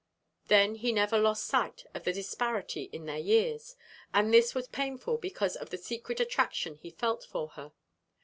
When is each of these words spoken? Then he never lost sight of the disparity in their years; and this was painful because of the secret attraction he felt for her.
Then 0.47 0.73
he 0.73 0.91
never 0.91 1.19
lost 1.19 1.45
sight 1.45 1.85
of 1.93 2.05
the 2.05 2.11
disparity 2.11 2.89
in 2.91 3.05
their 3.05 3.19
years; 3.19 3.75
and 4.11 4.33
this 4.33 4.55
was 4.55 4.67
painful 4.67 5.17
because 5.19 5.55
of 5.55 5.69
the 5.69 5.77
secret 5.77 6.19
attraction 6.19 6.73
he 6.77 6.89
felt 6.89 7.23
for 7.23 7.49
her. 7.49 7.71